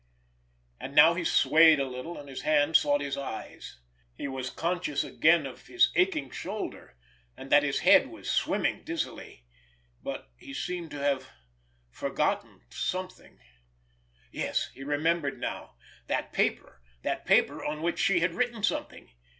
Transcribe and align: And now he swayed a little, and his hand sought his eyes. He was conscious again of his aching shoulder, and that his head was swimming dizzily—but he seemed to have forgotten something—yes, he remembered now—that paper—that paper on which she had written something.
And 0.79 0.95
now 0.95 1.13
he 1.13 1.23
swayed 1.23 1.79
a 1.79 1.85
little, 1.85 2.17
and 2.17 2.27
his 2.27 2.41
hand 2.41 2.75
sought 2.75 3.01
his 3.01 3.17
eyes. 3.17 3.79
He 4.15 4.27
was 4.27 4.49
conscious 4.49 5.03
again 5.03 5.45
of 5.45 5.67
his 5.67 5.91
aching 5.95 6.31
shoulder, 6.31 6.97
and 7.37 7.51
that 7.51 7.61
his 7.61 7.81
head 7.81 8.07
was 8.09 8.27
swimming 8.27 8.83
dizzily—but 8.83 10.27
he 10.37 10.55
seemed 10.55 10.89
to 10.89 10.99
have 11.03 11.29
forgotten 11.91 12.61
something—yes, 12.71 14.71
he 14.73 14.83
remembered 14.83 15.39
now—that 15.39 16.33
paper—that 16.33 17.27
paper 17.27 17.63
on 17.63 17.83
which 17.83 17.99
she 17.99 18.21
had 18.21 18.33
written 18.33 18.63
something. 18.63 19.11